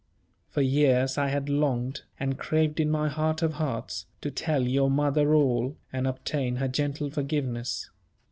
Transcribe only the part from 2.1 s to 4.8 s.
and craved in my heart of hearts, to tell